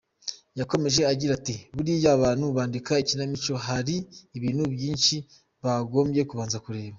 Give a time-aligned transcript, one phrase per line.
[0.59, 3.95] Yakomeje agira ati “Buriya abantu bandika ikinamico, hari
[4.37, 5.15] ibintu byinshi
[5.63, 6.89] bagombye kubanza kureba.